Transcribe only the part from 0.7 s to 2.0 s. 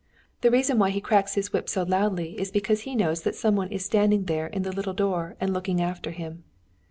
why he cracks his whip so